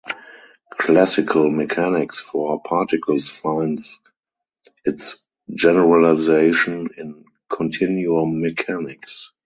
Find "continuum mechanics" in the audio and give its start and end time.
7.47-9.31